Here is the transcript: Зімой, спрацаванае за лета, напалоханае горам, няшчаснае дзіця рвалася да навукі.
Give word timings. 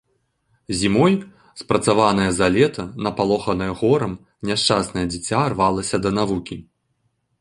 Зімой, 0.77 1.13
спрацаванае 1.61 2.25
за 2.39 2.47
лета, 2.57 2.85
напалоханае 3.07 3.69
горам, 3.83 4.13
няшчаснае 4.51 5.05
дзіця 5.13 5.41
рвалася 5.55 5.97
да 6.07 6.15
навукі. 6.21 6.57